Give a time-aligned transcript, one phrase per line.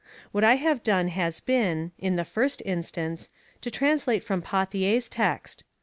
[0.31, 3.29] What I have done has been, in the first instance,
[3.61, 5.63] to translate from Pauthier's Text.